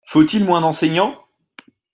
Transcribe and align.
Faut-il 0.07 0.43
moins 0.45 0.61
d’enseignants? 0.61 1.15